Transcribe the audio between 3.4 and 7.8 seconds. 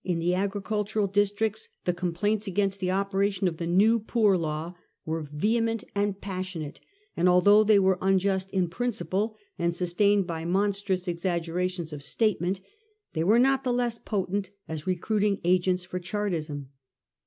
of the new Poor Law were vehement and passionate; and although they